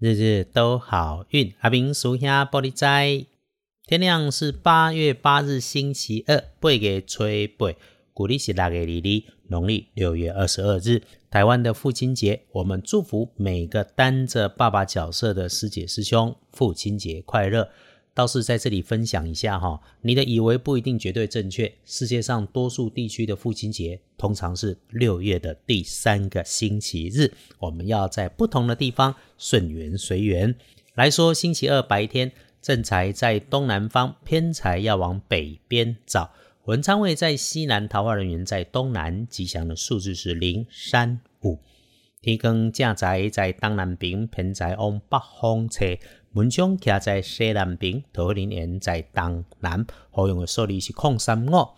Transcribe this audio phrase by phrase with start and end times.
[0.00, 1.52] 日日都好运。
[1.58, 3.26] 阿明属下玻璃斋，
[3.84, 7.72] 天亮是八月八日星期二，八月吹八，
[8.14, 17.68] 古历是六月二日，农历六月二十二日，台湾的父亲节，我们祝福每个担着爸爸角色的师姐师兄，父亲节快乐。
[18.18, 21.72] 倒是在这里分享一下哈，你的以为不一定绝对正确。
[21.84, 30.52] 世界上多数地区的父亲节通常是六月的第三个星期日，我们要在不同的地方顺缘随缘
[30.96, 31.32] 来说。
[31.32, 36.32] 星期二白天正财在东南方，偏财要往北边找。
[36.64, 41.60] 文昌位在西南，桃花人员在东南，吉祥的数字是零、三、五。
[42.20, 45.96] 天光正财在东南边，偏财往北方车。
[46.34, 51.68] 文昌徛在西南边，桃林园在东南，好用的数字是空三五。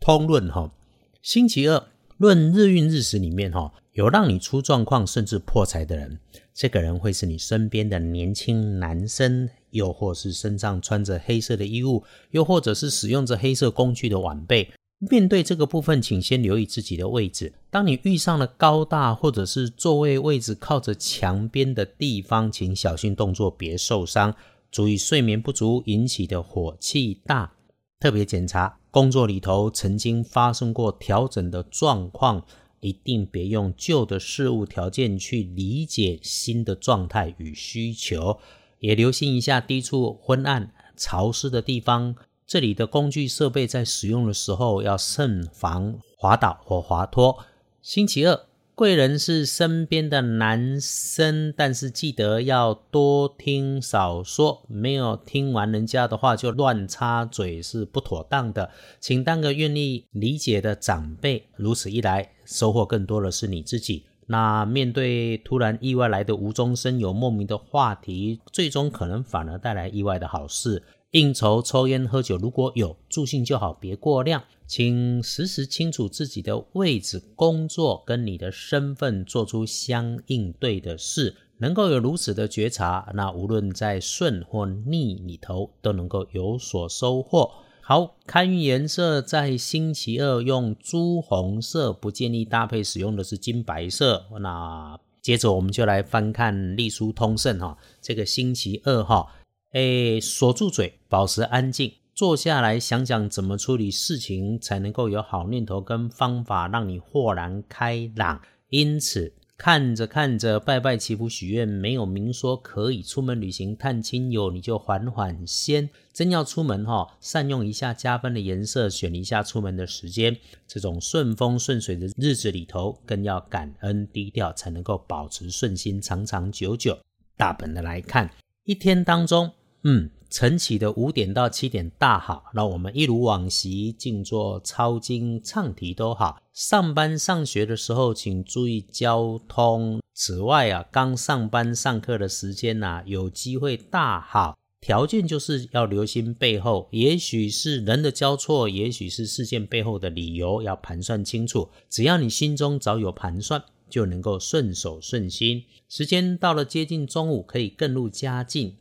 [0.00, 0.72] 通论哈，
[1.20, 1.84] 星期二
[2.16, 6.18] 论日运日时里面哈，有让你出状况甚至破财的人，
[6.52, 14.72] 这个人会是你身边的年轻男生，又或是身上穿着黑色的衣物，又或者是使用着黑色工具的晚辈。
[15.10, 17.52] 面对这个部分，请先留意自己的位置。
[17.70, 24.32] 当你遇上了高大或者是座位位置靠着墙边的地方，请小心动作，别受伤。
[24.70, 27.52] 注意睡眠不足引起的火气大，
[27.98, 32.46] 特别检查工作里头曾经发生过调整的状况，
[32.78, 38.38] 一定别用旧的事物条件去理解新的状态与需求。
[38.78, 42.14] 也留心一下低处昏暗潮湿的地方。
[42.46, 47.38] 这里的工具设备在使用的时候要慎防滑倒或滑脱。
[47.80, 48.40] 星期二，
[48.74, 58.70] 贵人是身边的男生，但是记得要多听少说，没有听完人家的话就乱插嘴是不妥当的。
[59.00, 64.04] 请当个愿意理解的长辈，如此一来，收获更多的是你自己。
[64.26, 70.82] 那面对突然意外来的无中生有、莫名的话题，最终可能反而带来意外的好事。
[71.12, 74.42] 应酬、抽烟、喝酒，如果有助兴就好，别过量。
[74.66, 81.36] 请时时清楚自己的位置、工作跟你的身份，做出相应对的事。
[81.58, 87.50] 能够有如此的觉察，那无论在顺或逆里头，都能够有所收获。
[87.82, 94.24] 好，看运颜色，在星期二用朱红色，不建议搭配使用的是金白色。
[94.40, 99.26] 那接着我们就来翻看隶书通胜哈，这个星期二哈。
[99.72, 108.38] 哎，锁住嘴，保持安静，坐下来想想怎么处理事情，才能够有好念头跟方法，让你豁然开朗。
[108.68, 115.88] 因此，看着看着，拜拜祈福许愿，没有明说可以出门旅行探亲友，你就缓缓先。
[116.12, 120.36] 真要出门哈，善用一下加分的颜色，选一下出门的时间。
[120.68, 126.98] 这种顺风顺水的日子里头，更要感恩低调，才能够保持顺心，长长久久。
[127.38, 128.30] 大本的来看，
[128.64, 129.50] 一天当中。
[129.84, 136.40] 嗯，晨起的五点到七点大好，那我们一如往昔静坐抄经唱题都好。
[136.52, 140.00] 上班上学的时候，请注意交通。
[140.14, 144.56] 此外啊，刚上班上课的时间呐，有机会大好。
[144.80, 151.68] 条件就是要留心背后，也许是人的交错，也许是事件背后的理由，要盘算清楚。
[151.88, 155.64] 只要你心中早有盘算，就能够顺手顺心。
[155.88, 158.76] 时间到了接近中午，可以更入佳境。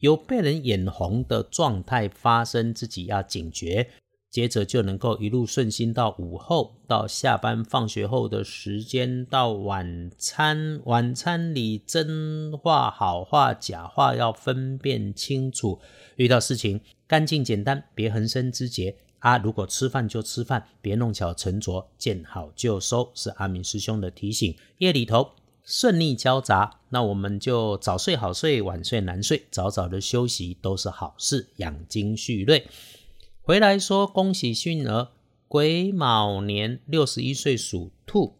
[0.00, 3.88] 有被人眼红的状态发生，自己要警觉，
[4.30, 15.80] 接着就能够一路顺心到午后，到下班放学后的时间，到晚餐，晚餐里真话好话假话要分辨清楚。
[16.16, 19.38] 遇到事情干净简单，别横生枝节啊！
[19.38, 24.54] 如果吃饭就吃饭，别弄巧成拙，见好就收，是阿明师兄的提醒。
[24.78, 25.30] 夜里头。
[25.66, 32.68] 顺利交杂，那我们就早睡好睡，晚睡难睡，早早的休息都是好事，养精蓄锐。
[33.42, 35.08] 回来说恭喜迅儿，
[35.48, 38.36] 癸卯年六十一岁属兔，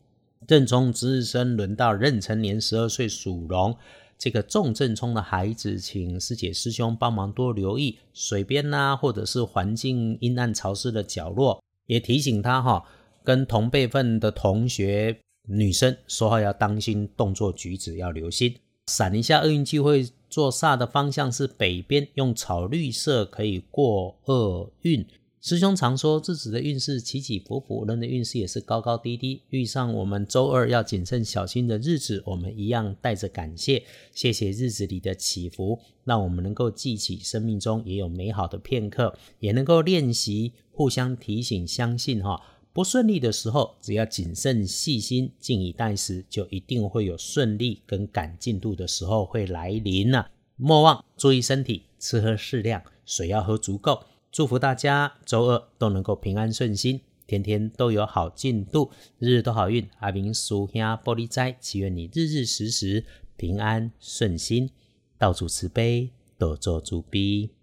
[0.47, 3.76] 正冲值日生轮到壬辰年十二岁属龙。
[4.16, 12.84] 这个重正冲的孩子，请师姐师兄帮忙多留意水边呐，或者是环境阴暗潮湿的角落，也提醒他哈，
[13.24, 15.18] 跟同辈分的同学。
[15.47, 18.54] 女生说话要当心，动作举止要留心。
[18.87, 25.07] 闪一下，厄运机会坐煞的方向是北边，用草绿色可以过厄运。
[25.41, 29.43] 师兄常说，自己的运势起起伏伏，人的运势也是高高低低。
[29.51, 42.41] 遇上我们周二要谨慎小心的日子，我们一样带着感谢，谢谢日子里的起伏，让我们能够记起生命中也有美好的片刻，也能够练习互相提醒，相信哈。
[42.76, 50.26] 不顺利的时候，只要谨慎细心、静以待时，就一定会有顺利跟赶进度的时候会来临呢。
[50.56, 54.04] 莫忘注意身体，吃喝适量，水要喝足够。
[54.30, 59.88] 祝福大家周二都能够平安顺心，天天都有好进度，日日都好运。
[60.00, 63.06] 阿明叔兄玻璃斋，祈愿你日日时时
[63.38, 64.68] 平安顺心，
[65.16, 67.55] 到处慈悲，多做主逼。